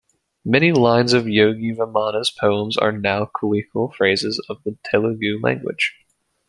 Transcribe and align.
Many 0.43 0.71
lines 0.71 1.13
of 1.13 1.27
yogi 1.29 1.73
Vemana's 1.73 2.31
poems 2.31 2.75
are 2.75 2.91
now 2.91 3.25
colloquial 3.25 3.91
phrases 3.95 4.43
of 4.49 4.57
the 4.63 4.75
Telugu 4.83 5.39
language. 5.43 5.93